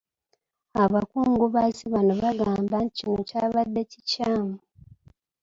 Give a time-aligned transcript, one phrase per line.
[0.83, 4.55] Abakungubazi bano bagamba nti kino kyabadde kikyamu.